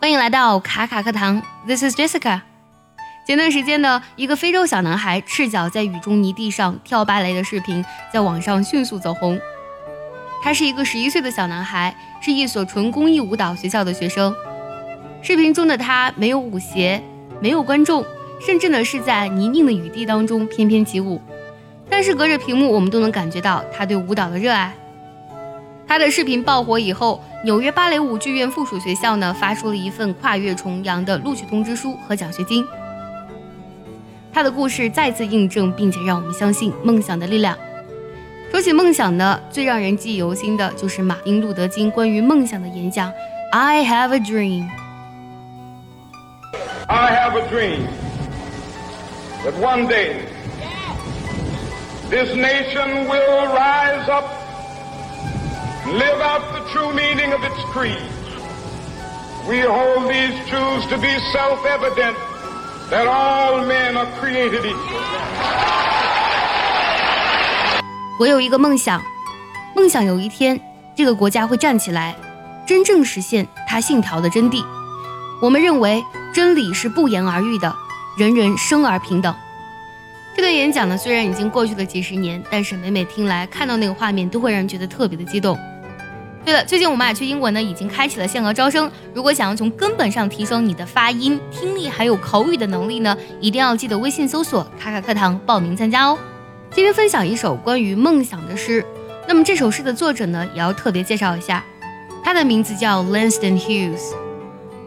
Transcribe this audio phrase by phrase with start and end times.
[0.00, 2.42] 欢迎来到卡卡课堂，This is Jessica。
[3.26, 9.40] 前段时间呢，一个非洲小男孩赤脚在雨中泥地上跳芭蕾的视频在网上迅速走红。
[10.40, 14.32] 他是一个十一岁的小男孩，是一所纯公益舞蹈学校的学生。
[15.20, 17.02] 视频中的他没有舞鞋，
[17.40, 18.06] 没有观众，
[18.40, 21.20] 甚至呢是在泥泞的雨地当中翩翩起舞。
[21.90, 24.72] 但是隔着屏幕，我们都能感觉到他对舞蹈的热爱。
[25.88, 32.62] 他的视频爆火以后，纽约芭蕾舞剧院附属学校呢发出了一份跨越重洋的录取通知书和奖学金。
[34.30, 37.56] 他的故事再次印证，并且让我们相信梦想的力量。
[38.50, 43.10] 说起梦想呢，最让人记忆犹新的就是马丁·路德·金关于梦想的演讲。
[43.50, 44.68] I have a dream.
[46.86, 47.86] I have a dream
[49.42, 50.16] that one day
[52.10, 54.26] this nation will rise up
[55.92, 57.96] live out the true meaning of its creed.
[59.48, 62.16] We hold these truths to be self-evident
[62.90, 65.00] that all men are created equal.
[68.20, 69.00] 我有一个梦想，
[69.74, 70.60] 梦想有一天
[70.94, 72.14] 这个国家会站起来，
[72.66, 74.62] 真正实现他信条的真谛。
[75.40, 77.74] 我们认为真理是不言而喻的，
[78.18, 79.34] 人人生而平等。
[80.36, 85.58] 这段演讲呢，虽然已经过去了几十年，但是每每听来，看到那个画面，都会让人觉得特别的激动。
[86.48, 96.18] 对了，最近我们俩去英国呢已经开启了限额招生，如果想要从根本上提升你的发音、听力还有口语的能力呢，一定要记得微信搜索“卡卡课堂”报名参加哦。
[96.70, 98.82] 今天分享一首关于梦想的诗，
[99.28, 101.62] 那么这首诗的作者呢，也要特别介绍一下，
[102.24, 104.14] 他的名字叫 lanston Hughes。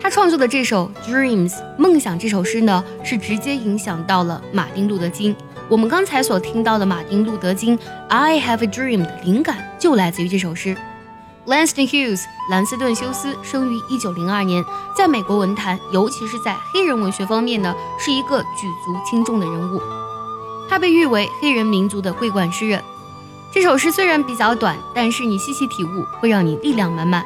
[0.02, 5.36] 他创作的这首《Dreams》梦想这首诗呢，是直接影响到了马丁路德金。
[5.70, 10.76] 我们刚才所听到的马丁路德金《I Have a Dream》的灵感就来自于这首诗。
[11.47, 14.65] Langston Hughes，兰斯顿休斯，生于一九零二年，
[14.97, 19.81] 在美国文坛，尤其是在黑人文学方面呢，是一个举足轻重的人物。
[20.69, 22.83] 他被誉为黑人民族的桂冠诗人。
[23.53, 27.25] 这首诗虽然比较短，但是你细细体悟，会让你力量满满。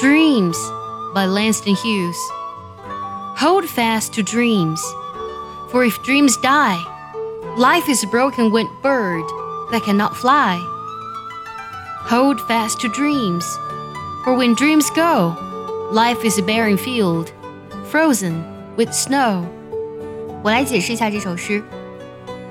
[0.00, 0.56] Dreams
[1.12, 2.16] by Langston Hughes.
[3.36, 4.80] Hold fast to dreams,
[5.72, 6.78] for if dreams die,
[7.58, 9.24] life is a broken winged bird
[9.72, 10.60] that cannot fly.
[12.08, 13.44] Hold fast to dreams,
[14.24, 15.34] for when dreams go,
[15.92, 17.28] life is a barren field,
[17.90, 18.42] frozen
[18.76, 19.44] with snow.
[20.42, 21.62] 我来解释一下这首诗。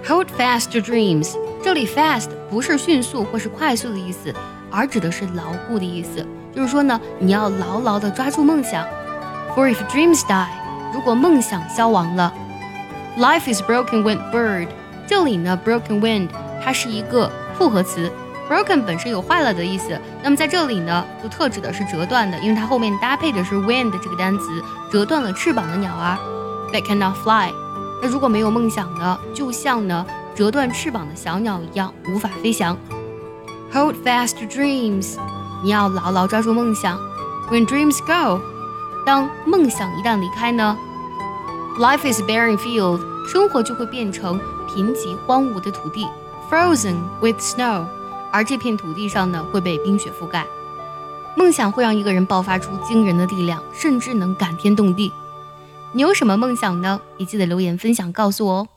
[0.08, 4.34] Hold fast to dreams，这里 fast 不是迅速或是快速的意思，
[4.72, 6.26] 而指的是牢固的意思。
[6.56, 8.84] 就是说呢，你要牢牢地抓住梦想。
[9.56, 10.48] For if dreams die，
[10.94, 12.34] 如果梦想消亡了，
[13.18, 14.68] life is broken winged bird。
[15.06, 16.30] 这里呢，broken winged
[16.64, 18.12] 它是一个复合词。
[18.49, 26.17] Broken 本身有坏了的意思，那么在这里呢，就特指的是折断的，因为它后面搭配的是 wind 这个单词，折断了翅膀的鸟儿
[26.73, 27.53] ，that cannot fly。
[28.03, 32.77] 那如果没有梦想呢，就像呢折断翅膀的小鸟一样，无法飞翔。
[33.73, 35.17] Hold fast to dreams，
[35.63, 36.99] 你要牢牢抓住梦想。
[37.51, 38.41] When dreams go，
[39.05, 40.77] 当梦想一旦离开呢
[41.79, 44.39] ，life is barren field，生活就会变成
[44.73, 46.07] 贫瘠荒芜的土地
[46.51, 47.87] ，frozen with snow。
[48.37, 50.47] 而这片土地上呢，会被冰雪覆盖。
[51.37, 55.11] 梦想会让一个人爆发出惊人的力量，甚至能感天动地。
[55.93, 57.01] 你有什么梦想呢？
[57.17, 58.69] 也记得留言分享告诉我哦。